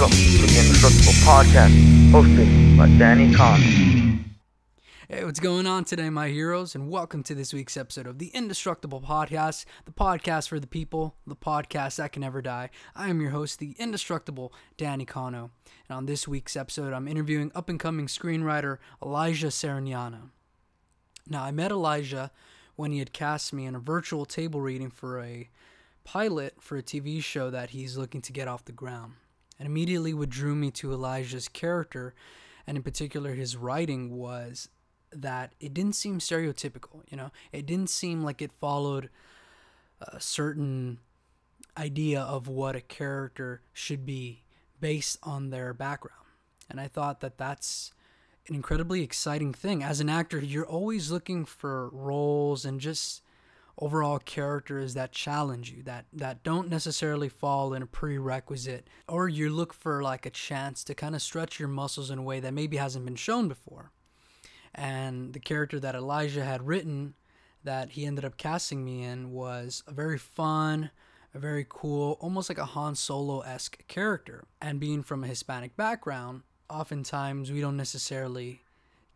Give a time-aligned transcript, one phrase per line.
[0.00, 3.62] Welcome to the Indestructible Podcast, hosted by Danny Cano.
[5.10, 6.74] Hey, what's going on today, my heroes?
[6.74, 11.16] And welcome to this week's episode of the Indestructible Podcast, the podcast for the people,
[11.26, 12.70] the podcast that can never die.
[12.96, 15.50] I am your host, the Indestructible Danny Cano.
[15.86, 20.30] And on this week's episode, I'm interviewing up and coming screenwriter Elijah Sarinana.
[21.28, 22.30] Now, I met Elijah
[22.74, 25.50] when he had cast me in a virtual table reading for a
[26.04, 29.16] pilot for a TV show that he's looking to get off the ground.
[29.60, 32.14] And immediately what drew me to Elijah's character,
[32.66, 34.70] and in particular his writing, was
[35.12, 37.02] that it didn't seem stereotypical.
[37.10, 39.10] You know, it didn't seem like it followed
[40.00, 40.98] a certain
[41.76, 44.44] idea of what a character should be
[44.80, 46.16] based on their background.
[46.70, 47.92] And I thought that that's
[48.48, 49.82] an incredibly exciting thing.
[49.82, 53.20] As an actor, you're always looking for roles and just
[53.80, 59.48] overall characters that challenge you that that don't necessarily fall in a prerequisite or you
[59.48, 62.52] look for like a chance to kind of stretch your muscles in a way that
[62.52, 63.90] maybe hasn't been shown before.
[64.74, 67.14] And the character that Elijah had written
[67.64, 70.90] that he ended up casting me in was a very fun
[71.32, 74.44] a very cool almost like a Han Solo-esque character.
[74.60, 78.62] And being from a Hispanic background oftentimes we don't necessarily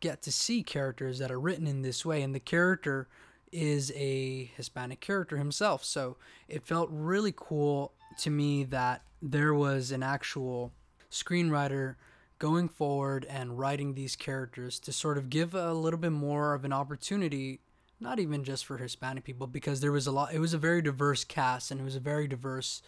[0.01, 3.09] get to see characters that are written in this way and the character
[3.55, 5.85] is a Hispanic character himself.
[5.85, 6.17] So
[6.49, 10.73] it felt really cool to me that there was an actual
[11.11, 11.95] screenwriter
[12.39, 16.65] going forward and writing these characters to sort of give a little bit more of
[16.65, 17.61] an opportunity
[18.01, 20.83] not even just for Hispanic people because there was a lot it was a very
[20.83, 22.83] diverse cast and it was a very diverse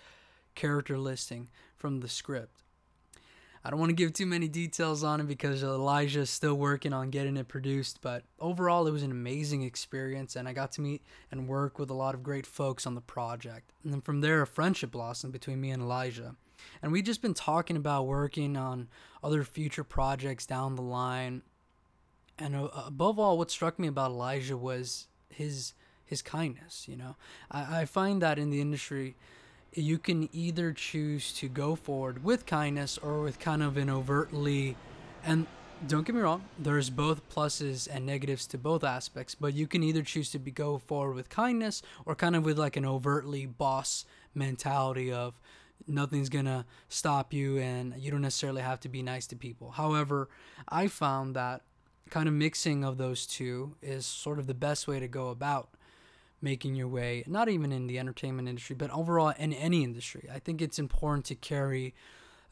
[0.54, 2.62] character listing from the script.
[3.66, 6.92] I don't want to give too many details on it because Elijah is still working
[6.92, 10.80] on getting it produced, but overall, it was an amazing experience, and I got to
[10.80, 13.72] meet and work with a lot of great folks on the project.
[13.82, 16.36] And then from there, a friendship blossomed between me and Elijah.
[16.80, 18.86] And we've just been talking about working on
[19.20, 21.42] other future projects down the line.
[22.38, 25.74] And uh, above all, what struck me about Elijah was his
[26.04, 26.86] his kindness.
[26.86, 27.16] You know,
[27.50, 29.16] I, I find that in the industry
[29.76, 34.76] you can either choose to go forward with kindness or with kind of an overtly
[35.24, 35.46] and
[35.86, 39.82] don't get me wrong there's both pluses and negatives to both aspects but you can
[39.82, 43.44] either choose to be go forward with kindness or kind of with like an overtly
[43.44, 45.38] boss mentality of
[45.86, 49.72] nothing's gonna stop you and you don't necessarily have to be nice to people.
[49.72, 50.28] However
[50.68, 51.62] i found that
[52.10, 55.68] kind of mixing of those two is sort of the best way to go about
[56.46, 60.28] making your way, not even in the entertainment industry, but overall in any industry.
[60.32, 61.92] I think it's important to carry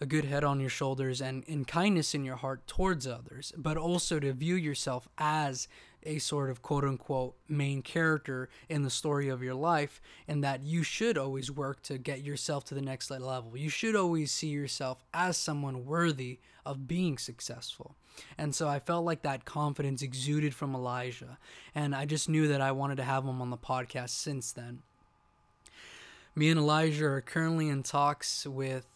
[0.00, 3.76] a good head on your shoulders and, and kindness in your heart towards others, but
[3.76, 5.68] also to view yourself as
[6.02, 10.64] a sort of quote unquote main character in the story of your life, and that
[10.64, 13.56] you should always work to get yourself to the next level.
[13.56, 17.96] You should always see yourself as someone worthy of being successful.
[18.38, 21.38] And so I felt like that confidence exuded from Elijah.
[21.74, 24.82] And I just knew that I wanted to have him on the podcast since then.
[26.34, 28.86] Me and Elijah are currently in talks with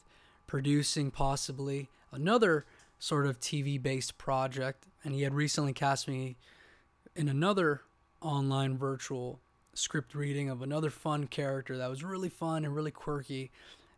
[0.46, 2.64] producing possibly another
[2.98, 4.86] sort of TV based project.
[5.04, 6.36] And he had recently cast me
[7.14, 7.82] in another
[8.20, 9.40] online virtual
[9.74, 13.50] script reading of another fun character that was really fun and really quirky.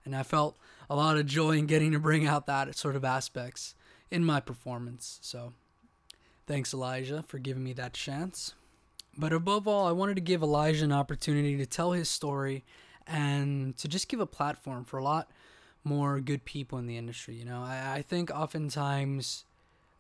[0.05, 0.57] And I felt
[0.89, 3.75] a lot of joy in getting to bring out that sort of aspects
[4.11, 5.19] in my performance.
[5.23, 5.53] So
[6.47, 8.55] thanks, Elijah, for giving me that chance.
[9.17, 12.65] But above all, I wanted to give Elijah an opportunity to tell his story
[13.07, 15.31] and to just give a platform for a lot
[15.85, 17.35] more good people in the industry.
[17.35, 19.45] You know, I, I think oftentimes,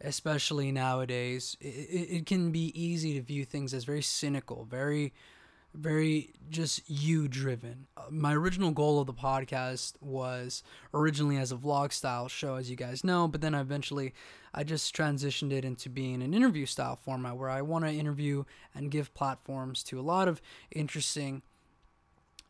[0.00, 5.12] especially nowadays, it, it can be easy to view things as very cynical, very
[5.74, 7.86] very just you driven.
[8.08, 10.62] My original goal of the podcast was
[10.94, 14.14] originally as a vlog style show, as you guys know, but then eventually
[14.54, 18.44] I just transitioned it into being an interview style format where I want to interview
[18.74, 21.42] and give platforms to a lot of interesting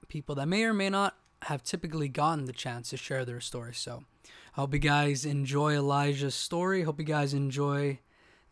[0.09, 3.75] people that may or may not have typically gotten the chance to share their story.
[3.75, 6.83] So I hope you guys enjoy Elijah's story.
[6.83, 8.01] Hope you guys enjoy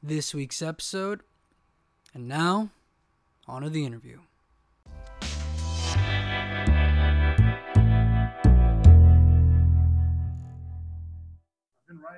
[0.03, 1.21] this week's episode.
[2.15, 2.71] And now,
[3.47, 4.21] on to the interview.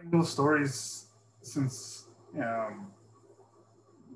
[0.01, 1.07] Writing little stories
[1.43, 2.07] since
[2.37, 2.89] um,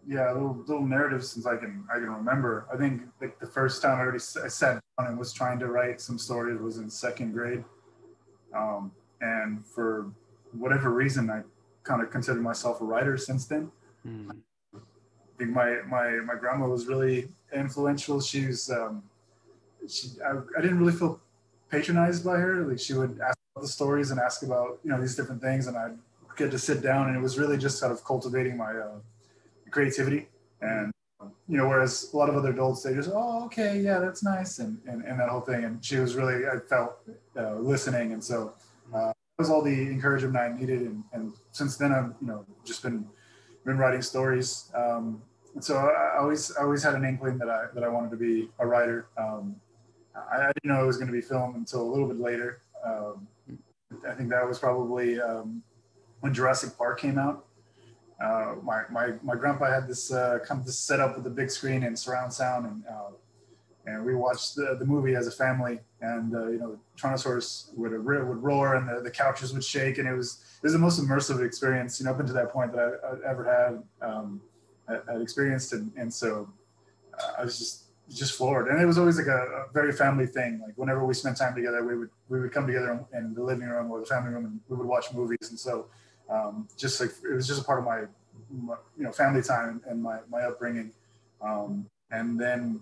[0.07, 2.67] yeah, little little narratives since I can I can remember.
[2.73, 5.69] I think like the first time I already I sat down and was trying to
[5.69, 7.65] write some stories was in second grade,
[8.55, 10.11] um, and for
[10.53, 11.43] whatever reason I
[11.83, 13.71] kind of consider myself a writer since then.
[14.07, 14.31] Mm.
[14.75, 18.21] I think my my my grandma was really influential.
[18.21, 19.03] She's um,
[19.89, 21.21] she I, I didn't really feel
[21.71, 22.67] patronized by her.
[22.67, 25.77] Like she would ask the stories and ask about you know these different things, and
[25.77, 25.99] I'd
[26.37, 28.99] get to sit down, and it was really just sort of cultivating my uh,
[29.71, 30.29] creativity.
[30.61, 30.93] And
[31.49, 34.59] you know, whereas a lot of other adults, they just, oh, okay, yeah, that's nice,
[34.59, 35.65] and and, and that whole thing.
[35.65, 36.99] And she was really, I felt
[37.37, 38.55] uh, listening, and so
[38.95, 40.83] uh, that was all the encouragement I needed.
[40.83, 43.07] And, and since then, I've you know just been
[43.65, 44.71] been writing stories.
[44.75, 45.23] Um,
[45.55, 48.17] and so I always I always had an inkling that I that I wanted to
[48.17, 49.07] be a writer.
[49.17, 49.57] Um,
[50.15, 52.61] I, I, didn't know it was going to be film until a little bit later.
[52.85, 53.27] Um,
[54.09, 55.63] I think that was probably um,
[56.21, 57.47] when Jurassic Park came out.
[58.23, 61.83] Uh, my, my, my grandpa had this uh, of this setup with a big screen
[61.83, 63.11] and surround sound, and uh,
[63.87, 65.81] and we watched the, the movie as a family.
[66.01, 69.99] And uh, you know, the Tyrannosaurus would would roar, and the, the couches would shake,
[69.99, 72.73] and it was it was the most immersive experience, you know, up until that point
[72.73, 74.41] that I, I ever had um,
[74.89, 76.49] I, experienced, and and so
[77.19, 78.69] uh, I was just just floored.
[78.69, 80.61] And it was always like a, a, very family thing.
[80.65, 83.69] Like whenever we spent time together, we would we would come together in the living
[83.69, 85.49] room or the family room, and we would watch movies.
[85.51, 85.87] And so
[86.29, 88.03] um, just like it was just a part of my,
[88.51, 90.93] my you know family time and my my upbringing.
[91.41, 92.81] Um, and then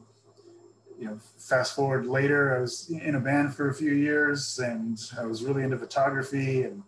[0.99, 4.99] you know fast forward later, I was in a band for a few years, and
[5.19, 6.83] I was really into photography, and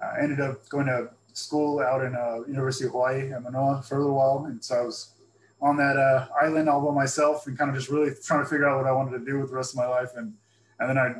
[0.00, 3.96] I ended up going to school out in uh, University of Hawaii at Manoa for
[3.96, 5.14] a little while, and so I was
[5.62, 8.68] on that uh, island all by myself and kind of just really trying to figure
[8.68, 10.10] out what I wanted to do with the rest of my life.
[10.16, 10.34] And
[10.78, 11.14] and then I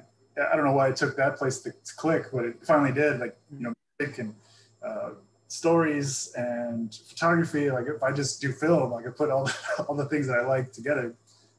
[0.53, 3.21] I don't know why it took that place to, to click, but it finally did.
[3.21, 4.35] Like you know, and
[4.85, 5.11] uh,
[5.49, 7.71] stories and photography.
[7.71, 9.55] Like if I just do film, I could put all the,
[9.89, 11.15] all the things that I like together.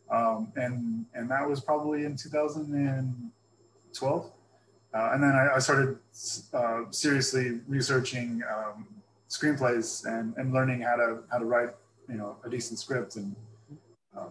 [0.09, 4.31] Um, and and that was probably in 2012.
[4.93, 5.97] Uh, and then I, I started
[6.53, 8.85] uh, seriously researching um,
[9.29, 11.69] screenplays and, and learning how to how to write
[12.11, 13.35] you know a decent script and
[14.17, 14.29] um,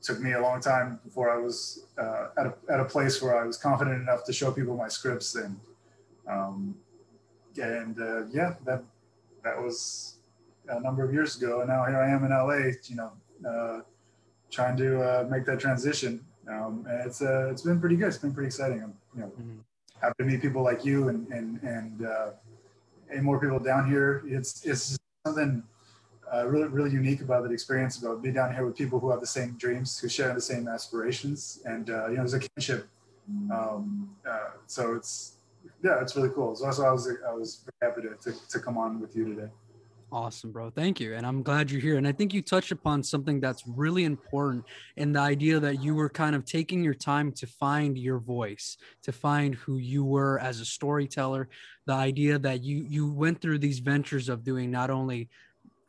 [0.00, 3.38] took me a long time before I was uh, at, a, at a place where
[3.38, 5.58] I was confident enough to show people my scripts and
[6.28, 6.74] um,
[7.60, 8.82] and uh, yeah that
[9.42, 10.16] that was
[10.68, 11.60] a number of years ago.
[11.60, 13.12] And now here I am in LA you know
[13.48, 13.80] uh,
[14.50, 16.24] trying to uh, make that transition.
[16.48, 18.08] Um, and it's uh, it's been pretty good.
[18.08, 18.82] It's been pretty exciting.
[18.82, 19.58] I'm you know mm-hmm.
[20.00, 22.30] happy to meet people like you and and and uh,
[23.10, 24.22] and more people down here.
[24.26, 24.96] It's it's
[25.26, 25.62] something
[26.32, 29.20] uh, really really unique about that experience about being down here with people who have
[29.20, 32.88] the same dreams, who share the same aspirations, and uh, you know there's a kinship.
[33.52, 35.36] Um, uh, so it's
[35.82, 36.54] yeah, it's really cool.
[36.56, 39.34] So also I was I was very happy to, to to come on with you
[39.34, 39.50] today.
[40.12, 40.70] Awesome, bro.
[40.70, 41.14] Thank you.
[41.14, 41.96] And I'm glad you're here.
[41.96, 44.64] And I think you touched upon something that's really important
[44.96, 48.76] in the idea that you were kind of taking your time to find your voice,
[49.04, 51.48] to find who you were as a storyteller.
[51.86, 55.28] The idea that you you went through these ventures of doing not only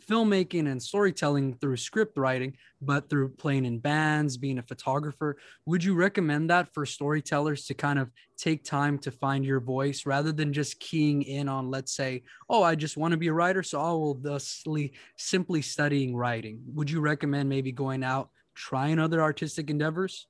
[0.07, 5.37] filmmaking and storytelling through script writing, but through playing in bands, being a photographer.
[5.65, 10.05] Would you recommend that for storytellers to kind of take time to find your voice
[10.05, 13.33] rather than just keying in on, let's say, oh, I just want to be a
[13.33, 16.61] writer, so I will thusly simply studying writing?
[16.73, 20.27] Would you recommend maybe going out, trying other artistic endeavors?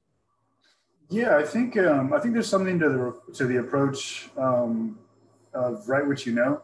[1.09, 4.97] Yeah, I think um, I think there's something to the to the approach um,
[5.53, 6.61] of write what you know,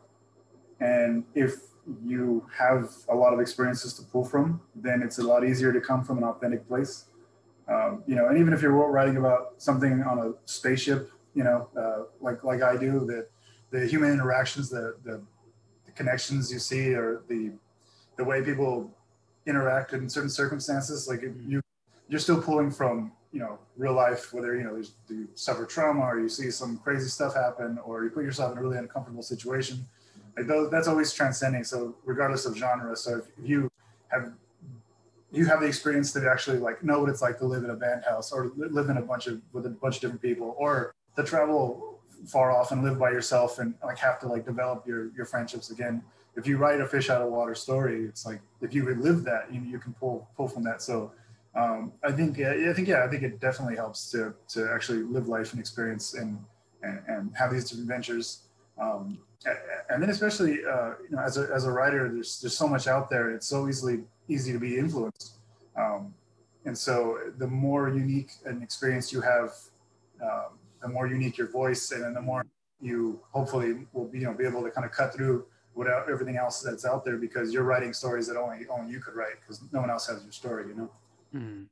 [0.79, 1.67] and if
[2.05, 5.79] you have a lot of experiences to pull from, then it's a lot easier to
[5.79, 7.05] come from an authentic place.
[7.67, 11.67] Um, you know, and even if you're writing about something on a spaceship, you know,
[11.77, 13.29] uh, like like I do, that
[13.71, 15.21] the human interactions, the, the,
[15.85, 17.51] the connections you see, or the
[18.17, 18.89] the way people
[19.45, 21.51] interact in certain circumstances, like mm-hmm.
[21.51, 21.61] you
[22.09, 26.19] you're still pulling from you know real life, whether you know you suffer trauma or
[26.19, 29.85] you see some crazy stuff happen, or you put yourself in a really uncomfortable situation
[30.43, 31.63] those, that's always transcending.
[31.63, 33.71] So regardless of genre, so if you
[34.09, 34.33] have
[35.31, 37.75] you have the experience to actually like know what it's like to live in a
[37.75, 40.95] band house or live in a bunch of with a bunch of different people or
[41.15, 45.11] to travel far off and live by yourself and like have to like develop your
[45.15, 46.01] your friendships again.
[46.35, 49.53] If you write a fish out of water story it's like if you live that
[49.53, 50.81] you, you can pull pull from that.
[50.81, 51.11] So
[51.55, 55.27] um, i think i think yeah i think it definitely helps to to actually live
[55.27, 56.37] life and experience and
[56.83, 58.43] and, and have these different ventures.
[58.79, 59.19] Um,
[59.89, 62.87] and then especially uh, you know as a, as a writer there's there's so much
[62.87, 65.37] out there it's so easily easy to be influenced
[65.75, 66.13] um,
[66.65, 69.51] and so the more unique an experience you have
[70.23, 72.45] um, the more unique your voice and then the more
[72.81, 76.37] you hopefully will be you know be able to kind of cut through without everything
[76.37, 79.61] else that's out there because you're writing stories that only only you could write because
[79.71, 80.89] no one else has your story you know
[81.33, 81.65] mm.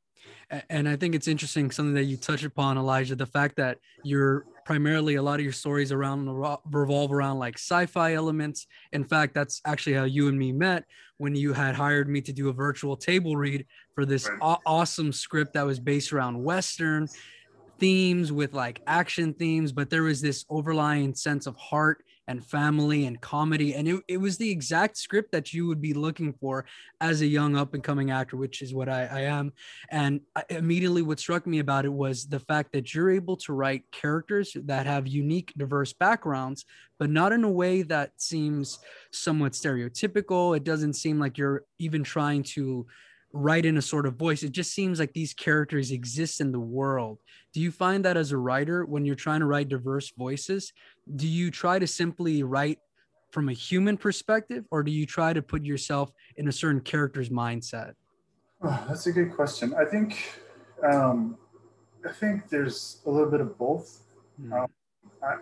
[0.70, 4.46] And I think it's interesting something that you touch upon, Elijah, the fact that you're
[4.66, 6.28] primarily a lot of your stories around
[6.72, 8.66] revolve around like sci-fi elements.
[8.92, 10.86] In fact, that's actually how you and me met
[11.18, 14.60] when you had hired me to do a virtual table read for this right.
[14.66, 17.08] awesome script that was based around Western
[17.80, 23.06] themes with like action themes, but there was this overlying sense of heart and family
[23.06, 23.76] and comedy.
[23.76, 26.66] And it, it was the exact script that you would be looking for
[27.00, 29.54] as a young up and coming actor, which is what I, I am.
[29.90, 33.54] And I, immediately what struck me about it was the fact that you're able to
[33.54, 36.66] write characters that have unique, diverse backgrounds,
[36.98, 38.80] but not in a way that seems
[39.12, 40.58] somewhat stereotypical.
[40.58, 42.88] It doesn't seem like you're even trying to
[43.36, 44.44] write in a sort of voice.
[44.44, 47.20] It just seems like these characters exist in the world.
[47.54, 50.72] Do you find that as a writer, when you're trying to write diverse voices,
[51.18, 52.80] do you try to simply write
[53.32, 57.30] from a human perspective, or do you try to put yourself in a certain character's
[57.30, 57.92] mindset?
[58.62, 59.74] Oh, that's a good question.
[59.78, 60.40] I think
[60.82, 61.38] um,
[62.08, 64.00] I think there's a little bit of both.
[64.42, 64.64] Mm.
[64.64, 64.68] Um,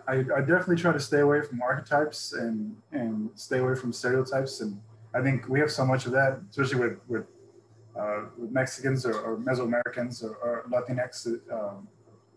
[0.08, 4.60] I, I, definitely try to stay away from archetypes and and stay away from stereotypes,
[4.60, 4.80] and
[5.14, 7.26] I think we have so much of that, especially with with
[7.98, 11.26] uh, with Mexicans or, or Mesoamericans or, or Latinx.
[11.52, 11.88] Um,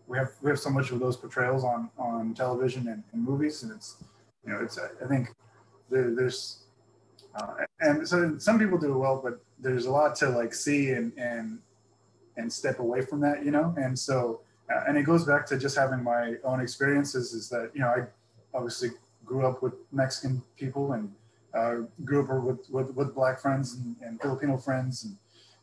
[0.06, 3.62] we have we have so much of those portrayals on on television and, and movies,
[3.62, 4.02] and it's
[4.44, 5.28] you know it's I think
[5.90, 6.64] there, there's
[7.34, 10.92] uh, and so some people do it well, but there's a lot to like see
[10.92, 11.58] and and
[12.36, 14.40] and step away from that, you know, and so
[14.72, 17.32] uh, and it goes back to just having my own experiences.
[17.32, 18.06] Is that you know I
[18.54, 18.90] obviously
[19.24, 21.12] grew up with Mexican people and
[21.54, 25.16] uh, grew up with, with, with black friends and, and Filipino friends and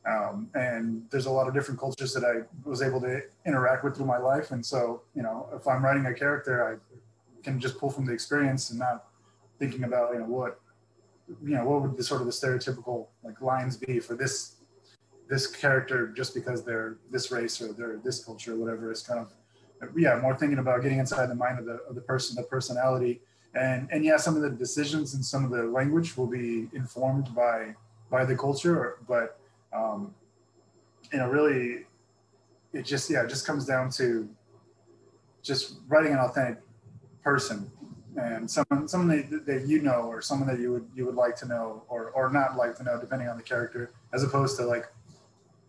[0.05, 3.95] um, and there's a lot of different cultures that I was able to interact with
[3.95, 4.51] through my life.
[4.51, 8.13] And so, you know, if I'm writing a character, I can just pull from the
[8.13, 9.05] experience and not
[9.57, 10.59] thinking about, you know, what,
[11.43, 14.57] you know, what would the sort of the stereotypical like lines be for this,
[15.27, 19.19] this character just because they're this race or they're this culture or whatever is kind
[19.19, 19.33] of,
[19.97, 23.21] yeah, more thinking about getting inside the mind of the, of the person, the personality.
[23.55, 27.33] And, and yeah, some of the decisions and some of the language will be informed
[27.33, 27.73] by,
[28.11, 29.39] by the culture, but
[29.75, 30.13] um,
[31.11, 31.85] you know, really,
[32.73, 34.29] it just yeah, it just comes down to
[35.41, 36.61] just writing an authentic
[37.23, 37.69] person.
[38.17, 41.35] And someone someone that, that you know or someone that you would you would like
[41.37, 44.65] to know or or not like to know depending on the character as opposed to
[44.65, 44.85] like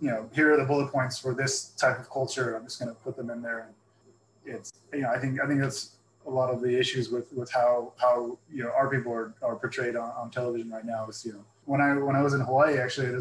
[0.01, 2.55] you know here are the bullet points for this type of culture.
[2.55, 3.65] I'm just going to put them in there.
[3.67, 3.75] And
[4.47, 5.97] it's you know i think i think that's
[6.27, 9.97] a lot of the issues with with how how you know our people are, portrayed
[9.97, 12.79] on, on television right now is you know when i when i was in hawaii
[12.79, 13.21] actually a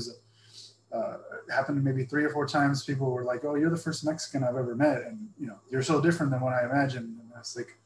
[0.95, 1.17] uh,
[1.53, 2.83] happened maybe three or four times.
[2.85, 5.83] People were like, "Oh, you're the first Mexican I've ever met, and you know, you're
[5.83, 7.77] so different than what I imagined." And I was like,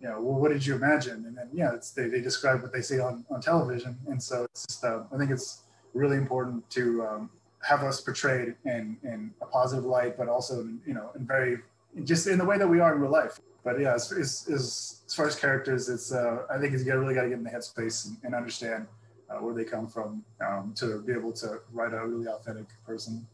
[0.00, 2.82] "You know, well, what did you imagine?" And then yeah, they they describe what they
[2.82, 7.04] see on on television, and so it's just uh, I think it's really important to
[7.06, 7.30] um,
[7.62, 11.58] have us portrayed in in a positive light, but also you know, in very
[12.04, 13.38] just in the way that we are in real life.
[13.64, 17.22] But yeah, as, as, as far as characters, it's uh, I think you really got
[17.22, 18.86] to get in the headspace and, and understand
[19.30, 23.26] uh, where they come from um, to be able to write a really authentic person.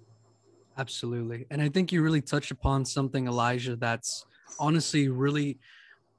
[0.79, 1.47] Absolutely.
[1.51, 4.25] And I think you really touched upon something, Elijah, that's
[4.59, 5.59] honestly really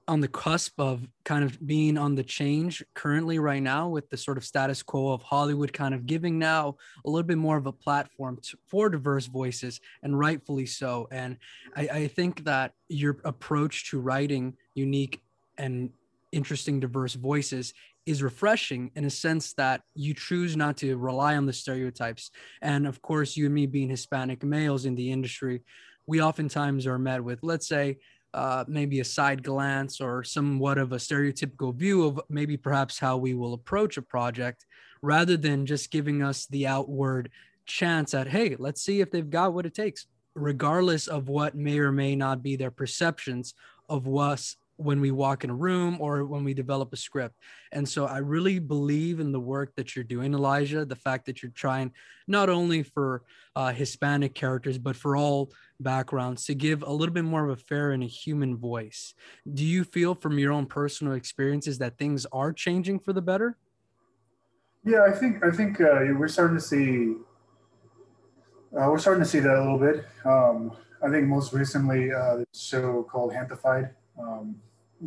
[0.08, 4.18] on the cusp of kind of being on the change currently right now with the
[4.18, 6.76] sort of status quo of Hollywood kind of giving now
[7.06, 11.08] a little bit more of a platform to, for diverse voices and rightfully so.
[11.12, 11.38] And
[11.76, 15.22] I, I think that your approach to writing unique
[15.58, 15.90] and
[16.34, 17.74] interesting diverse voices
[18.06, 22.32] is refreshing in a sense that you choose not to rely on the stereotypes.
[22.62, 25.62] And of course, you and me being Hispanic males in the industry,
[26.06, 27.98] we oftentimes are met with, let's say,
[28.34, 33.16] uh, maybe a side glance or somewhat of a stereotypical view of maybe perhaps how
[33.16, 34.66] we will approach a project
[35.02, 37.30] rather than just giving us the outward
[37.66, 41.78] chance at, hey, let's see if they've got what it takes, regardless of what may
[41.78, 43.54] or may not be their perceptions
[43.88, 47.36] of us when we walk in a room or when we develop a script.
[47.72, 51.42] And so I really believe in the work that you're doing, Elijah, the fact that
[51.42, 51.92] you're trying
[52.28, 53.24] not only for
[53.56, 57.62] uh, Hispanic characters, but for all backgrounds to give a little bit more of a
[57.62, 59.14] fair and a human voice.
[59.52, 63.58] Do you feel from your own personal experiences that things are changing for the better?
[64.86, 67.16] Yeah, I think I think uh, we're starting to see
[68.76, 70.06] uh, we're starting to see that a little bit.
[70.26, 74.56] Um, I think most recently uh, the show called Gentefied um,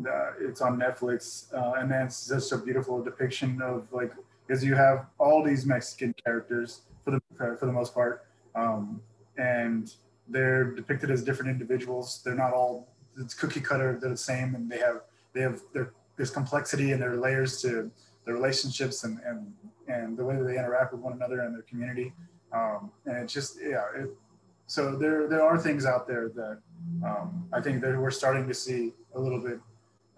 [0.09, 4.13] uh, it's on Netflix, uh, and then it's just a beautiful depiction of like
[4.47, 9.01] because you have all these Mexican characters for the for the most part, um,
[9.39, 9.95] and
[10.29, 12.21] they're depicted as different individuals.
[12.25, 13.99] They're not all it's cookie cutter.
[14.01, 17.61] They're the same, and they have they have their there's complexity and there are layers
[17.63, 17.91] to
[18.25, 19.53] their relationships and and
[19.89, 22.13] and the way that they interact with one another and their community.
[22.53, 24.11] Um, and it's just yeah, it,
[24.66, 26.58] so there there are things out there that
[27.04, 29.61] um, I think that we're starting to see a little bit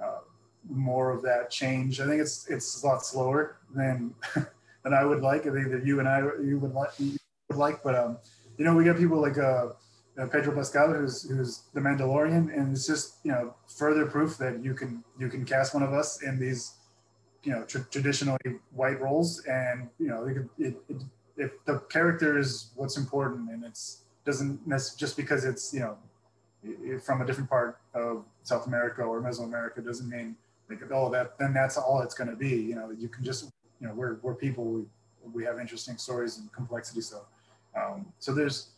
[0.03, 0.21] uh,
[0.69, 2.01] more of that change.
[2.01, 4.15] I think it's it's a lot slower than
[4.85, 5.47] than I would like.
[5.47, 8.19] I think that you and I you would like would like, but um,
[8.57, 9.69] you know we got people like uh,
[10.27, 14.75] Pedro Pascal, who's who's the Mandalorian, and it's just you know further proof that you
[14.75, 16.75] can you can cast one of us in these
[17.45, 18.39] you know tra- traditionally
[18.73, 21.03] white roles, and you know it, it, it,
[21.37, 24.61] if the character is what's important, and it's doesn't
[25.03, 25.95] just because it's you know
[27.07, 30.37] from a different part of South America or Mesoamerica doesn't mean
[30.69, 32.55] like oh that then that's all it's going to be.
[32.71, 34.83] You know you can just you know we're we're people we
[35.37, 37.19] we have interesting stories and complexity so
[37.79, 38.71] um, so there's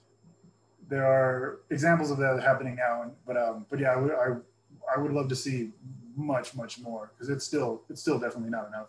[0.88, 4.26] there are examples of that happening now, and, but um, but yeah, I would I,
[4.94, 5.70] I would love to see
[6.16, 8.88] much much more because it's still it's still definitely not enough.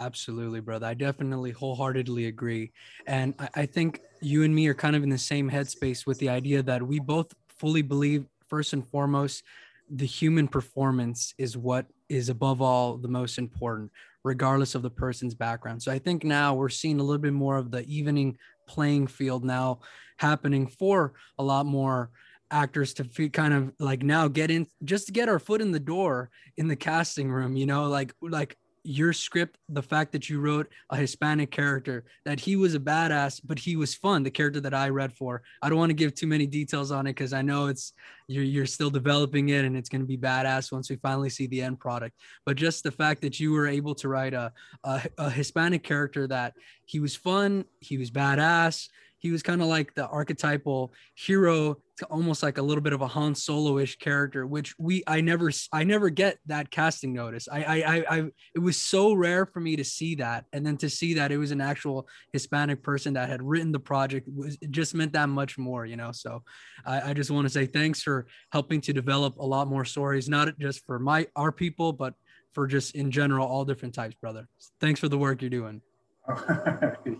[0.00, 0.86] Absolutely, brother.
[0.86, 2.72] I definitely wholeheartedly agree,
[3.06, 6.18] and I, I think you and me are kind of in the same headspace with
[6.18, 9.42] the idea that we both fully believe first and foremost
[9.90, 13.90] the human performance is what is above all the most important
[14.24, 15.82] regardless of the person's background.
[15.82, 19.44] So i think now we're seeing a little bit more of the evening playing field
[19.44, 19.80] now
[20.18, 22.10] happening for a lot more
[22.50, 25.80] actors to kind of like now get in just to get our foot in the
[25.80, 28.56] door in the casting room you know like like
[28.88, 33.38] your script the fact that you wrote a hispanic character that he was a badass
[33.44, 35.42] but he was fun the character that i read for.
[35.60, 37.92] I don't want to give too many details on it because i know it's
[38.28, 41.46] you're, you're still developing it and it's going to be badass once we finally see
[41.46, 42.14] the end product.
[42.44, 44.52] But just the fact that you were able to write a,
[44.84, 46.54] a, a hispanic character that
[46.86, 51.76] he was fun he was badass he was kind of like the archetypal hero
[52.10, 55.84] almost like a little bit of a Han Solo-ish character, which we I never I
[55.84, 57.48] never get that casting notice.
[57.50, 58.18] I I I
[58.54, 61.38] it was so rare for me to see that, and then to see that it
[61.38, 65.28] was an actual Hispanic person that had written the project was it just meant that
[65.28, 66.12] much more, you know.
[66.12, 66.42] So
[66.84, 70.28] I, I just want to say thanks for helping to develop a lot more stories,
[70.28, 72.14] not just for my our people, but
[72.52, 74.48] for just in general all different types, brother.
[74.80, 75.80] Thanks for the work you're doing.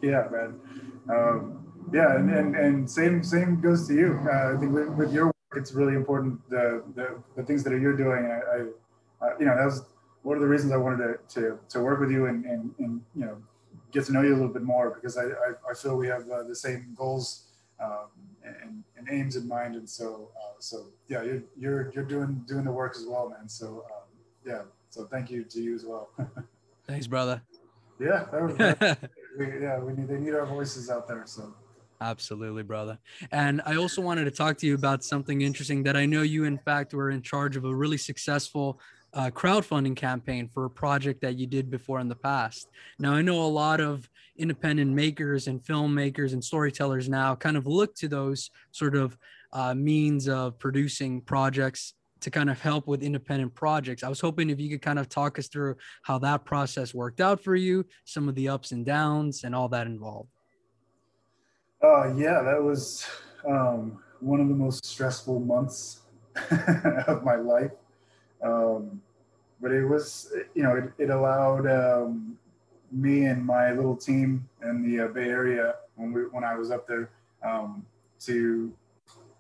[0.02, 0.60] yeah, man.
[1.10, 4.20] Um, yeah, and, and, and same same goes to you.
[4.30, 7.70] Uh, I think with, with, your work, it's really important the, the, the things that
[7.70, 8.26] you're doing.
[8.26, 9.84] I, I uh, you know that was
[10.22, 13.00] one of the reasons I wanted to to, to work with you and, and, and
[13.14, 13.38] you know
[13.92, 16.28] get to know you a little bit more because I I, I feel we have
[16.30, 17.44] uh, the same goals
[17.82, 18.08] um,
[18.44, 22.64] and, and, aims in mind, and so uh, so yeah, you're you're you're doing doing
[22.64, 23.48] the work as well, man.
[23.48, 24.08] So um,
[24.44, 26.10] yeah, so thank you to you as well.
[26.86, 27.42] Thanks, brother.
[28.00, 31.22] Yeah, that was, that, we, yeah, we need they need our voices out there.
[31.26, 31.54] So.
[32.00, 32.98] Absolutely, brother.
[33.32, 36.44] And I also wanted to talk to you about something interesting that I know you,
[36.44, 38.80] in fact, were in charge of a really successful
[39.14, 42.68] uh, crowdfunding campaign for a project that you did before in the past.
[42.98, 47.66] Now, I know a lot of independent makers and filmmakers and storytellers now kind of
[47.66, 49.16] look to those sort of
[49.52, 54.02] uh, means of producing projects to kind of help with independent projects.
[54.02, 57.20] I was hoping if you could kind of talk us through how that process worked
[57.20, 60.28] out for you, some of the ups and downs, and all that involved.
[61.82, 63.06] Uh, yeah, that was
[63.46, 66.00] um, one of the most stressful months
[67.06, 67.70] of my life.
[68.42, 69.00] Um,
[69.60, 72.36] but it was, you know, it, it allowed um,
[72.90, 76.70] me and my little team in the uh, Bay Area when we when I was
[76.70, 77.10] up there
[77.44, 77.84] um,
[78.20, 78.72] to,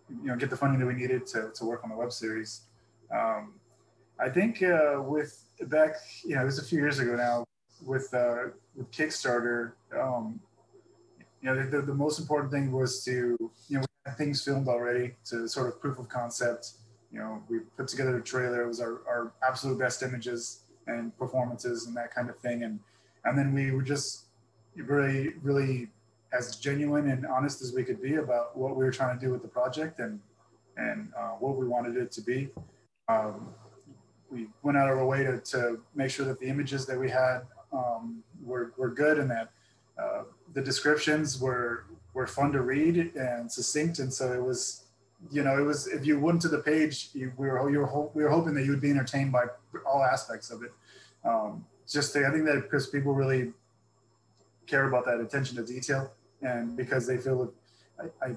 [0.08, 2.62] you know, get the funding that we needed to, to work on the web series.
[3.12, 3.54] Um,
[4.20, 7.44] I think uh, with back, you know, it was a few years ago now
[7.84, 9.72] with uh, with Kickstarter.
[9.96, 10.40] Um,
[11.42, 13.10] you know, the, the most important thing was to,
[13.68, 16.72] you know, we had things filmed already to sort of proof of concept.
[17.12, 18.62] You know, we put together a trailer.
[18.62, 22.64] It was our, our absolute best images and performances and that kind of thing.
[22.64, 22.80] And,
[23.24, 24.24] and then we were just
[24.76, 25.88] really, really
[26.32, 29.32] as genuine and honest as we could be about what we were trying to do
[29.32, 30.20] with the project and,
[30.76, 32.48] and uh, what we wanted it to be.
[33.08, 33.48] Um,
[34.30, 37.08] we went out of our way to, to make sure that the images that we
[37.08, 39.50] had um, were, were good and that
[39.98, 40.24] uh,
[40.54, 41.84] the descriptions were
[42.14, 44.84] were fun to read and succinct, and so it was,
[45.30, 48.10] you know, it was if you went to the page, you, we were you were
[48.14, 49.44] we were hoping that you would be entertained by
[49.86, 50.72] all aspects of it.
[51.24, 53.52] Um, just I think that because people really
[54.66, 57.52] care about that attention to detail, and because they feel
[58.00, 58.36] I, I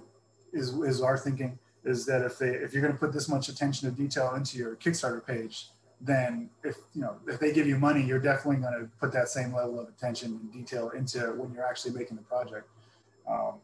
[0.53, 3.49] is is our thinking is that if they if you're going to put this much
[3.49, 5.69] attention to detail into your Kickstarter page,
[6.03, 9.29] then if you know if they give you money, you're definitely going to put that
[9.29, 12.67] same level of attention and detail into when you're actually making the project.
[13.29, 13.55] Um,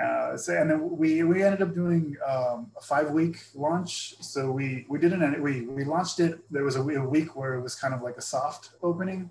[0.00, 4.14] uh, so, and then we we ended up doing um, a five week launch.
[4.20, 6.38] So we we didn't we we launched it.
[6.50, 9.28] There was a, a week where it was kind of like a soft opening,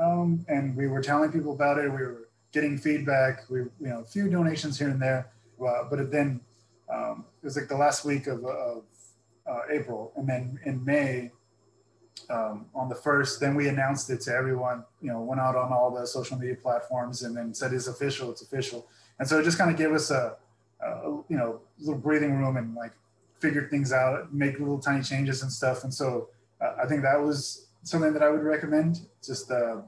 [0.00, 1.84] um, and we were telling people about it.
[1.84, 3.48] We were getting feedback.
[3.48, 5.30] We you know a few donations here and there,
[5.64, 6.40] uh, but then
[6.92, 8.82] um, it was like the last week of, of
[9.48, 11.30] uh, April, and then in May
[12.28, 13.40] um, on the first.
[13.40, 14.84] Then we announced it to everyone.
[15.00, 18.30] You know, went out on all the social media platforms and then said it's official.
[18.30, 18.86] It's official.
[19.18, 20.36] And so it just kind of gave us a,
[20.80, 22.92] a you know little breathing room and like
[23.40, 25.84] figure things out, make little tiny changes and stuff.
[25.84, 26.28] And so
[26.60, 29.00] uh, I think that was something that I would recommend.
[29.24, 29.78] Just uh,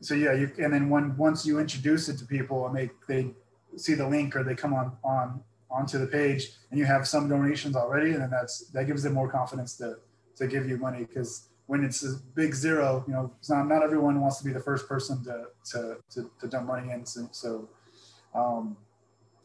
[0.00, 3.30] so yeah, you and then when once you introduce it to people and they they
[3.76, 7.28] see the link or they come on on onto the page and you have some
[7.28, 9.96] donations already, and then that's that gives them more confidence to
[10.42, 14.20] to give you money because when it's a big zero, you know, not, not everyone
[14.20, 17.06] wants to be the first person to to to, to dump money in.
[17.06, 17.68] So, so
[18.34, 18.76] um,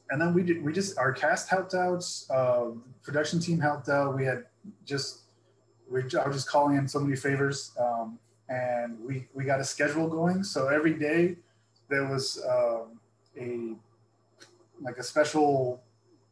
[0.10, 2.72] and then we did we just our cast helped out, uh,
[3.04, 4.16] production team helped out.
[4.16, 4.46] We had
[4.86, 5.22] just
[5.90, 9.64] we I was just calling in so many favors, um, and we we got a
[9.64, 10.44] schedule going.
[10.44, 11.38] So every day
[11.90, 13.00] there was um,
[13.40, 13.76] a
[14.82, 15.82] like a special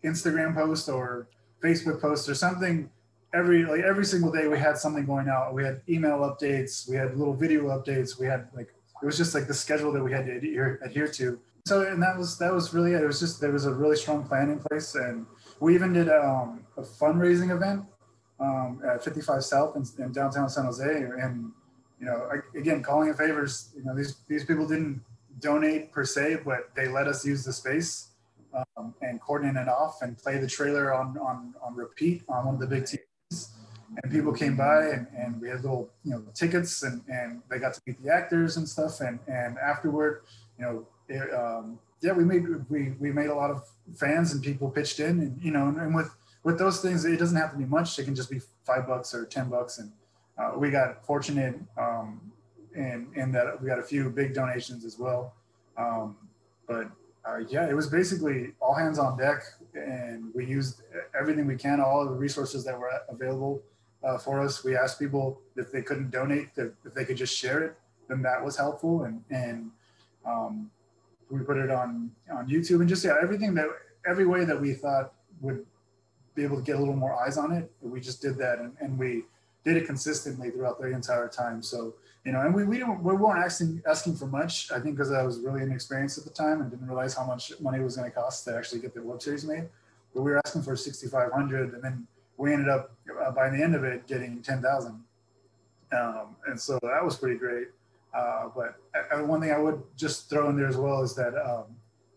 [0.04, 1.28] Instagram post or
[1.64, 2.90] Facebook post or something.
[3.36, 5.54] Every like every single day we had something going out.
[5.54, 6.90] We had email updates.
[6.90, 8.18] We had little video updates.
[8.20, 8.70] We had like
[9.02, 11.40] it was just like the schedule that we had to adhere, adhere to.
[11.68, 13.04] So and that was that was really it.
[13.04, 15.26] It was just there was a really strong plan in place, and
[15.60, 17.84] we even did um, a fundraising event
[18.40, 20.84] um, at 55 South in, in, downtown San Jose.
[20.84, 21.52] And,
[22.00, 25.02] you know, again, calling it favors, you know, these, these people didn't
[25.40, 28.10] donate per se, but they let us use the space
[28.78, 32.56] um, and coordinate it off and play the trailer on, on, on repeat on one
[32.56, 33.00] of the big TVs.
[34.04, 37.60] And people came by and, and we had little, you know, tickets and, and they
[37.60, 39.00] got to meet the actors and stuff.
[39.02, 40.24] And, and afterward,
[40.60, 43.64] you know, it, um, yeah, we made, we, we made a lot of
[43.96, 47.18] fans and people pitched in and, you know, and, and with, with those things, it
[47.18, 47.98] doesn't have to be much.
[47.98, 49.80] It can just be five bucks or 10 bucks.
[49.80, 49.92] And
[50.38, 52.20] uh, we got fortunate um,
[52.76, 55.34] in, in that we got a few big donations as well.
[55.78, 56.16] Um,
[56.68, 56.90] but
[57.28, 60.82] uh, yeah, it was basically all hands on deck and we used
[61.20, 63.62] everything we can, all of the resources that were available
[64.06, 64.64] uh, for us.
[64.64, 67.76] We asked people if they couldn't donate, if, they could just share it,
[68.08, 69.04] then that was helpful.
[69.04, 69.72] And, and
[70.26, 70.70] um,
[71.30, 73.68] we put it on, on YouTube and just, yeah, everything that,
[74.08, 75.66] every way that we thought would
[76.36, 77.72] be able to get a little more eyes on it.
[77.82, 79.24] We just did that and, and we
[79.64, 81.64] did it consistently throughout the entire time.
[81.64, 84.96] So, you know, and we, we, don't, we weren't asking, asking for much, I think
[84.96, 87.84] because I was really inexperienced at the time and didn't realize how much money it
[87.84, 89.68] was going to cost to actually get the web series made.
[90.14, 92.92] But we were asking for 6,500 and then we ended up
[93.26, 95.04] uh, by the end of it getting 10,000.
[95.92, 97.68] Um, and so that was pretty great.
[98.14, 101.36] Uh, but uh, one thing I would just throw in there as well is that
[101.36, 101.66] um,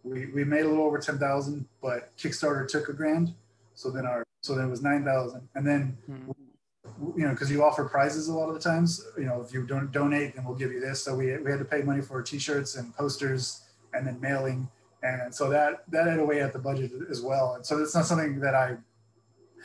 [0.04, 3.34] we, we made a little over 10,000, but Kickstarter took a grand.
[3.74, 7.18] So then our so then it was nine thousand, and then mm-hmm.
[7.18, 9.04] you know because you offer prizes a lot of the times.
[9.16, 11.04] You know if you don't donate, then we'll give you this.
[11.04, 13.62] So we we had to pay money for T-shirts and posters,
[13.94, 14.68] and then mailing,
[15.02, 17.54] and so that that ate away at the budget as well.
[17.54, 18.76] And so it's not something that I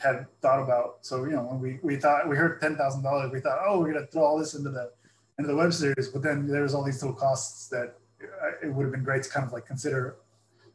[0.04, 0.98] had thought about.
[1.00, 3.80] So you know when we we thought we heard ten thousand dollars, we thought oh
[3.80, 4.90] we're gonna throw all this into the
[5.38, 8.72] into the web series, but then there was all these little costs that uh, it
[8.72, 10.16] would have been great to kind of like consider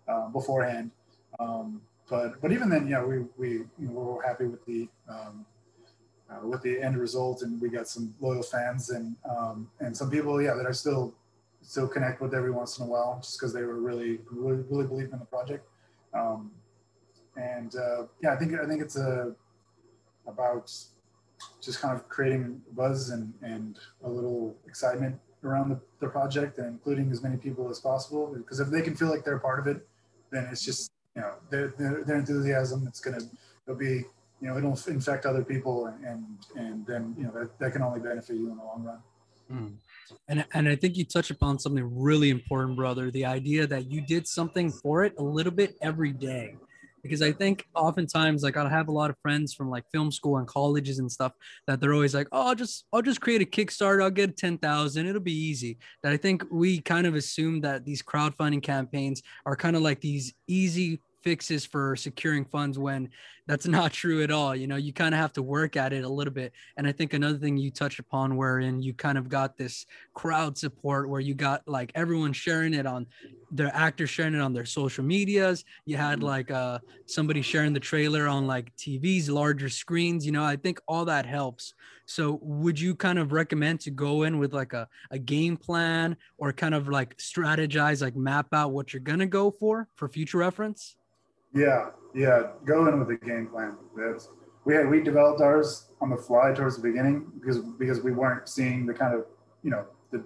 [0.07, 0.91] uh, beforehand.
[1.39, 5.45] Um, but but even then, yeah, we we you know, were happy with the um,
[6.29, 10.09] uh, with the end result, and we got some loyal fans and um, and some
[10.09, 11.13] people, yeah, that are still
[11.61, 14.87] still connect with every once in a while, just because they were really really really
[14.87, 15.65] believing in the project.
[16.13, 16.51] Um,
[17.39, 19.35] and uh, yeah, I think I think it's a
[20.27, 20.71] about
[21.61, 26.67] just kind of creating buzz and and a little excitement around the, the project and
[26.67, 28.33] including as many people as possible.
[28.35, 29.87] Because if they can feel like they're part of it
[30.31, 33.09] then it's just you know their, their, their enthusiasm it's to
[33.67, 34.03] it'll be
[34.41, 36.25] you know it'll infect other people and and,
[36.55, 38.99] and then you know that, that can only benefit you in the long run.
[39.51, 39.73] Mm.
[40.27, 43.99] and and i think you touch upon something really important brother the idea that you
[43.99, 46.55] did something for it a little bit every day
[47.01, 50.37] because I think oftentimes like I have a lot of friends from like film school
[50.37, 51.33] and colleges and stuff
[51.67, 54.57] that they're always like, oh, I'll just I'll just create a Kickstarter, I'll get ten
[54.57, 55.77] thousand, it'll be easy.
[56.03, 60.01] That I think we kind of assume that these crowdfunding campaigns are kind of like
[60.01, 63.09] these easy fixes for securing funds when
[63.47, 64.55] that's not true at all.
[64.55, 66.53] You know, you kind of have to work at it a little bit.
[66.77, 70.57] And I think another thing you touched upon, wherein you kind of got this crowd
[70.57, 73.07] support where you got like everyone sharing it on
[73.51, 75.65] their actors sharing it on their social medias.
[75.85, 76.27] You had mm-hmm.
[76.27, 80.25] like uh, somebody sharing the trailer on like TVs, larger screens.
[80.25, 81.73] You know, I think all that helps.
[82.05, 86.17] So, would you kind of recommend to go in with like a, a game plan
[86.37, 90.07] or kind of like strategize, like map out what you're going to go for for
[90.07, 90.95] future reference?
[91.53, 92.47] Yeah, yeah.
[92.65, 93.77] Go in with a game plan.
[93.95, 94.29] That's
[94.65, 98.47] we had we developed ours on the fly towards the beginning because because we weren't
[98.47, 99.25] seeing the kind of
[99.63, 100.23] you know the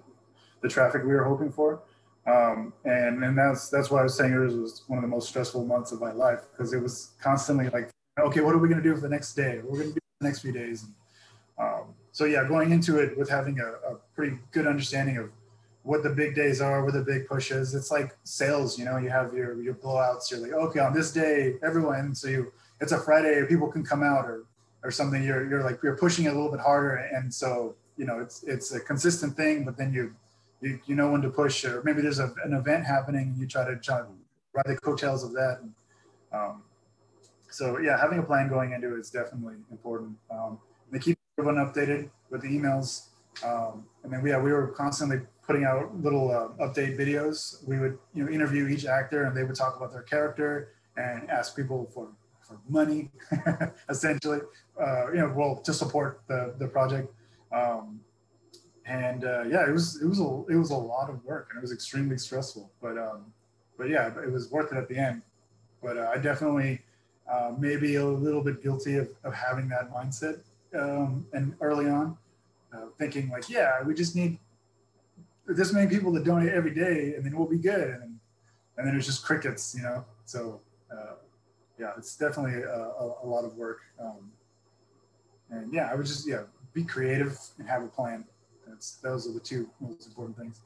[0.62, 1.82] the traffic we were hoping for.
[2.26, 5.28] Um, and and that's that's why I was saying it was one of the most
[5.28, 8.82] stressful months of my life because it was constantly like, okay, what are we going
[8.82, 9.60] to do for the next day?
[9.62, 10.84] We're going to do the next few days.
[10.84, 10.94] And,
[11.58, 15.30] um, so yeah, going into it with having a, a, pretty good understanding of
[15.82, 17.74] what the big days are, what the big pushes.
[17.74, 20.30] It's like sales, you know, you have your your blowouts.
[20.30, 22.14] You're like, okay, on this day, everyone.
[22.14, 24.44] So you, it's a Friday, people can come out or
[24.82, 25.22] or something.
[25.22, 28.44] You're you're like you're pushing it a little bit harder, and so you know it's
[28.44, 29.64] it's a consistent thing.
[29.64, 30.14] But then you
[30.64, 33.46] you, you know when to push, or maybe there's a, an event happening, and you
[33.46, 34.00] try to try
[34.54, 35.58] ride the coattails of that.
[35.60, 35.74] And,
[36.32, 36.62] um,
[37.50, 40.16] so yeah, having a plan going into it is definitely important.
[40.30, 40.58] Um,
[40.90, 43.08] they keep everyone updated with the emails.
[43.44, 47.66] Um, and then yeah, we were constantly putting out little uh, update videos.
[47.66, 51.28] We would you know interview each actor, and they would talk about their character and
[51.30, 52.08] ask people for
[52.40, 53.10] for money,
[53.88, 54.40] essentially.
[54.80, 57.12] Uh, you know, well to support the the project.
[57.52, 58.00] Um,
[58.86, 61.58] and uh, yeah, it was it was a it was a lot of work, and
[61.58, 62.70] it was extremely stressful.
[62.82, 63.32] But um,
[63.78, 65.22] but yeah, it was worth it at the end.
[65.82, 66.82] But uh, I definitely
[67.30, 70.40] uh, maybe a little bit guilty of, of having that mindset
[70.78, 72.16] um, and early on,
[72.74, 74.38] uh, thinking like, yeah, we just need
[75.46, 77.88] this many people to donate every day, and then we'll be good.
[78.02, 78.18] And
[78.76, 80.04] and then it's just crickets, you know.
[80.26, 80.60] So
[80.92, 81.14] uh,
[81.78, 83.80] yeah, it's definitely a, a, a lot of work.
[84.00, 84.30] Um,
[85.50, 86.42] and yeah, I would just yeah
[86.72, 88.24] be creative and have a plan.
[88.66, 90.62] That's those are the two most important things.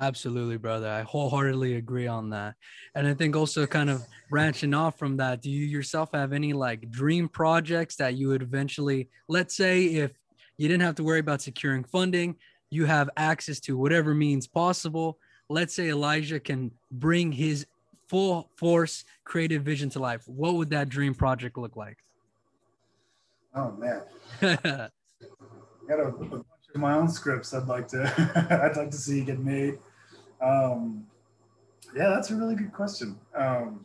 [0.00, 0.88] Absolutely, brother.
[0.88, 2.54] I wholeheartedly agree on that.
[2.94, 6.52] And I think also kind of branching off from that, do you yourself have any
[6.52, 10.12] like dream projects that you would eventually, let's say, if
[10.56, 12.36] you didn't have to worry about securing funding,
[12.70, 15.18] you have access to whatever means possible.
[15.48, 17.66] Let's say Elijah can bring his
[18.08, 20.22] full force creative vision to life.
[20.28, 21.98] What would that dream project look like?
[23.54, 24.02] Oh, man.
[24.40, 28.02] Got a, a bunch of my own scripts I'd like to
[28.64, 29.78] I'd like to see get made.
[30.40, 31.06] Um,
[31.96, 33.18] yeah, that's a really good question.
[33.34, 33.84] Um,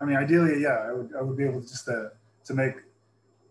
[0.00, 2.12] I mean, ideally, yeah, I would I would be able to just to
[2.44, 2.74] to make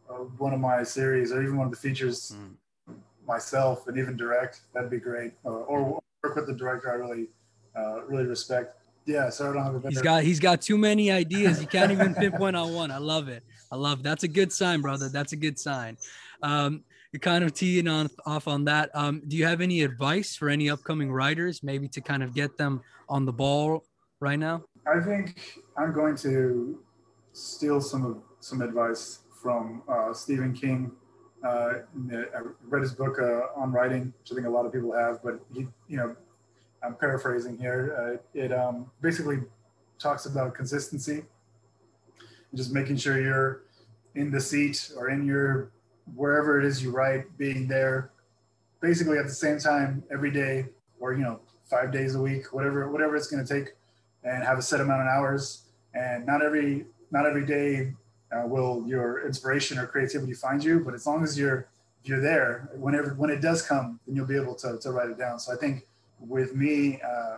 [0.10, 2.96] uh, one of my series or even one of the features mm.
[3.26, 4.62] myself and even direct.
[4.74, 5.34] That'd be great.
[5.46, 7.28] Uh, or work with the director I really
[7.76, 8.76] uh, really respect.
[9.06, 9.89] Yeah, so I don't have a better.
[9.89, 11.60] He's got he's got too many ideas.
[11.60, 12.91] He can't even pinpoint on one.
[12.91, 13.44] I love it.
[13.72, 14.04] I love it.
[14.04, 15.10] that's a good sign, brother.
[15.10, 15.98] That's a good sign.
[16.44, 16.84] Um,
[17.19, 18.89] kind of teeing on off on that.
[18.93, 22.58] Um, do you have any advice for any upcoming writers, maybe to kind of get
[22.58, 23.84] them on the ball
[24.19, 24.63] right now?
[24.88, 25.39] I think
[25.78, 26.80] I'm going to
[27.34, 30.91] steal some of some advice from uh, Stephen King.
[31.43, 31.80] Uh,
[32.13, 35.24] I read his book uh, on writing, which I think a lot of people have,
[35.24, 36.15] but he, you know,
[36.84, 38.19] I'm paraphrasing here.
[38.19, 39.39] Uh, it um, basically
[40.00, 41.24] talks about consistency,
[42.54, 43.63] just making sure you're
[44.15, 45.71] in the seat or in your
[46.16, 48.12] wherever it is you write, being there
[48.82, 50.66] basically at the same time every day
[51.00, 53.76] or, you know, five days a week, whatever, whatever it's going to take
[54.24, 55.64] and have a set amount of hours.
[55.94, 57.94] And not every, not every day
[58.32, 61.68] uh, will your inspiration or creativity find you, but as long as you're,
[62.04, 65.18] you're there, whenever, when it does come, then you'll be able to, to write it
[65.18, 65.40] down.
[65.40, 65.86] So I think
[66.20, 67.38] with me, uh,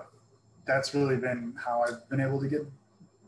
[0.66, 2.66] that's really been how I've been able to get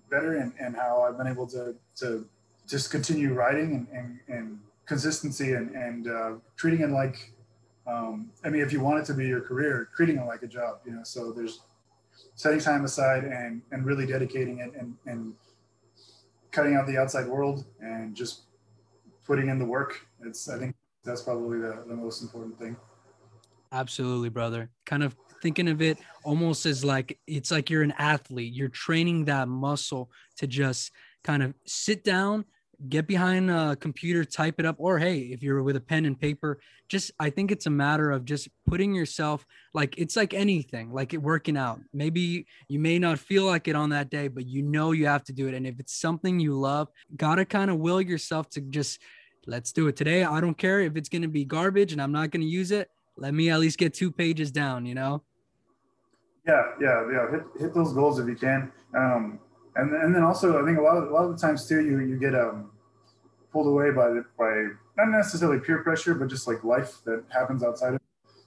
[0.09, 2.25] better and, and how I've been able to, to
[2.67, 7.33] just continue writing and, and, and consistency and, and uh, treating it like,
[7.87, 10.47] um, I mean, if you want it to be your career, treating it like a
[10.47, 11.61] job, you know, so there's
[12.35, 15.33] setting time aside and, and really dedicating it and, and
[16.51, 18.43] cutting out the outside world and just
[19.25, 20.07] putting in the work.
[20.25, 22.75] It's, I think that's probably the, the most important thing.
[23.71, 24.69] Absolutely, brother.
[24.85, 28.53] Kind of thinking of it almost as like it's like you're an athlete.
[28.53, 30.91] You're training that muscle to just
[31.23, 32.45] kind of sit down
[32.89, 36.19] get behind a computer, type it up, or hey, if you're with a pen and
[36.19, 40.93] paper, just I think it's a matter of just putting yourself like it's like anything,
[40.93, 41.79] like it working out.
[41.93, 45.23] Maybe you may not feel like it on that day, but you know you have
[45.25, 45.53] to do it.
[45.53, 49.01] And if it's something you love, gotta kind of will yourself to just
[49.47, 50.23] let's do it today.
[50.23, 52.89] I don't care if it's gonna be garbage and I'm not gonna use it.
[53.17, 55.23] Let me at least get two pages down, you know?
[56.47, 57.31] Yeah, yeah, yeah.
[57.31, 58.71] Hit, hit those goals if you can.
[58.95, 59.39] Um,
[59.75, 61.83] and and then also I think a lot of a lot of the times too
[61.83, 62.71] you you get um
[63.51, 67.63] pulled away by the, by not necessarily peer pressure but just like life that happens
[67.63, 68.01] outside of it.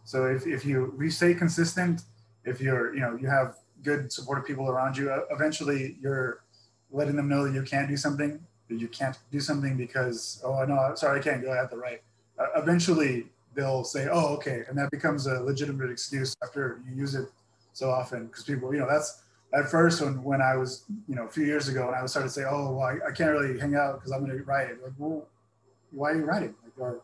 [0.05, 2.03] So if, if you you stay consistent,
[2.45, 6.43] if you're you know you have good supportive people around you, uh, eventually you're
[6.91, 10.65] letting them know that you can't do something that you can't do something because oh
[10.65, 12.03] no sorry I can't go I have to write.
[12.39, 17.15] Uh, eventually they'll say oh okay and that becomes a legitimate excuse after you use
[17.15, 17.29] it
[17.73, 19.23] so often because people you know that's
[19.55, 22.11] at first when, when I was, you know, a few years ago and I was
[22.11, 24.45] starting to say, oh, well, I, I can't really hang out because I'm going to
[24.45, 24.83] write it.
[24.83, 25.27] Like, well,
[25.91, 26.55] why are you writing?
[26.63, 27.01] Like, or,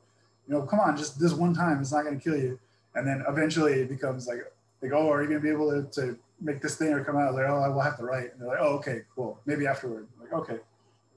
[0.46, 2.59] you know, come on, just this one time, it's not going to kill you.
[2.94, 4.40] And then eventually it becomes like,
[4.83, 7.16] like, oh, are you going to be able to, to make this thing or come
[7.16, 7.35] out?
[7.35, 8.33] Like, oh, I will have to write.
[8.33, 9.40] And they're like, oh, okay, cool.
[9.46, 10.07] Maybe afterward.
[10.20, 10.59] Like, okay.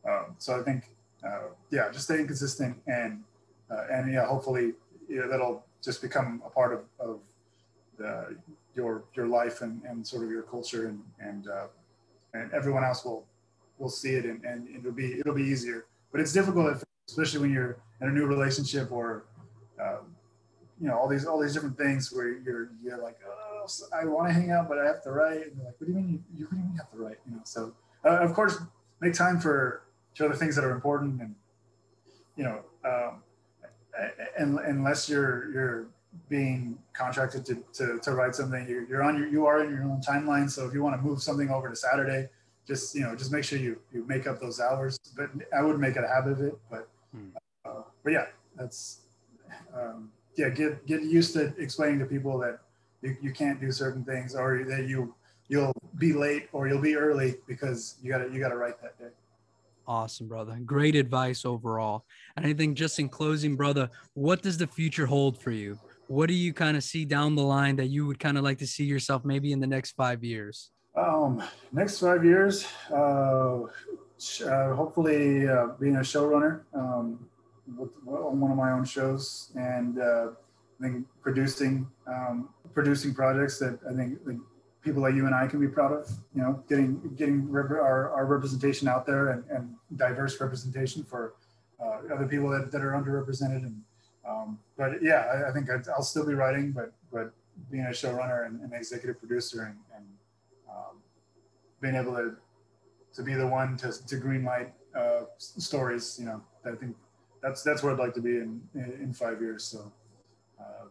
[0.08, 0.90] Um, so I think,
[1.26, 3.24] uh, yeah, just staying consistent and,
[3.70, 4.74] uh, and yeah, hopefully
[5.08, 7.20] you know, that'll just become a part of, of
[7.98, 8.36] the,
[8.78, 11.68] your your life and, and sort of your culture and and uh,
[12.34, 13.26] and everyone else will
[13.80, 15.86] will see it and, and it'll be it'll be easier.
[16.12, 19.26] But it's difficult if, especially when you're in a new relationship or
[19.82, 20.16] um,
[20.80, 24.30] you know all these all these different things where you're you're like oh I want
[24.30, 25.48] to hang out but I have to write.
[25.48, 26.92] And they're like what do you mean you, you, what do you mean you have
[26.92, 27.18] to write?
[27.28, 27.74] You know so
[28.06, 28.60] uh, of course
[29.02, 29.84] make time for
[30.16, 31.36] to other things that are important and
[32.36, 33.24] you know um,
[34.38, 35.88] and, unless you're you're
[36.30, 39.84] being contracted to, to, to write something you're, you're on your you are in your
[39.84, 42.28] own timeline so if you want to move something over to saturday
[42.68, 45.80] just you know just make sure you you make up those hours but i wouldn't
[45.80, 47.30] make it a habit of it but hmm.
[47.66, 48.26] uh, but yeah
[48.56, 49.02] that's
[49.74, 52.60] um, yeah get get used to explaining to people that
[53.02, 55.14] you, you can't do certain things or that you
[55.48, 59.10] you'll be late or you'll be early because you gotta you gotta write that day
[59.88, 60.60] Awesome, brother.
[60.66, 62.04] Great advice overall.
[62.36, 65.80] And I think just in closing, brother, what does the future hold for you?
[66.08, 68.60] What do you kind of see down the line that you would kind of like
[68.60, 70.72] to see yourself maybe in the next five years?
[70.96, 73.64] Um, next five years, uh,
[74.46, 77.28] uh, hopefully uh, being a showrunner um,
[77.78, 80.30] with, on one of my own shows, and uh,
[80.80, 84.20] I think producing um, producing projects that I think
[84.82, 86.10] people like you and I can be proud of.
[86.34, 91.36] You know, getting getting our, our representation out there and, and diverse representation for
[91.80, 93.64] uh, other people that, that are underrepresented.
[93.64, 93.82] And
[94.28, 97.32] um, but yeah, I, I think i will still be writing, but but
[97.72, 100.06] being a showrunner and, and executive producer and, and
[100.70, 100.98] um,
[101.82, 102.36] being able to
[103.16, 106.18] to be the one to to greenlight uh, stories.
[106.20, 106.96] You know, I think
[107.42, 109.64] that's that's where I'd like to be in in, five years.
[109.64, 109.92] So.
[110.60, 110.88] Uh,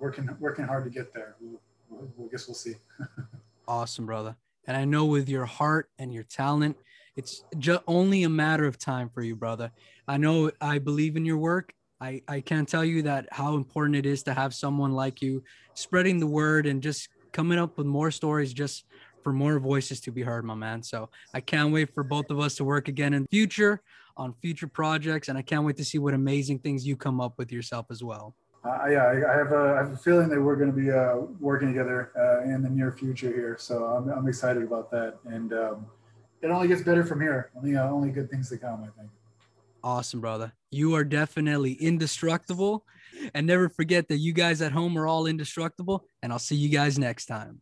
[0.00, 1.36] working working hard to get there.
[1.40, 1.60] We'll,
[2.02, 2.74] I guess we'll see.
[3.68, 4.34] awesome, brother.
[4.66, 6.76] And I know with your heart and your talent,
[7.16, 9.70] it's just only a matter of time for you, brother.
[10.08, 11.72] I know I believe in your work.
[12.00, 15.42] I, I can't tell you that how important it is to have someone like you
[15.74, 18.84] spreading the word and just coming up with more stories just
[19.22, 20.82] for more voices to be heard, my man.
[20.82, 23.82] So I can't wait for both of us to work again in the future
[24.16, 25.28] on future projects.
[25.28, 28.02] And I can't wait to see what amazing things you come up with yourself as
[28.02, 28.34] well
[28.64, 30.90] uh, yeah, I, I, have a, I have a feeling that we're going to be
[30.90, 33.56] uh, working together uh, in the near future here.
[33.58, 35.18] So I'm, I'm excited about that.
[35.24, 35.86] And um,
[36.42, 37.50] it only gets better from here.
[37.56, 39.10] Only, uh, only good things to come, I think.
[39.82, 40.52] Awesome, brother.
[40.70, 42.84] You are definitely indestructible.
[43.34, 46.06] And never forget that you guys at home are all indestructible.
[46.22, 47.58] And I'll see you guys next time.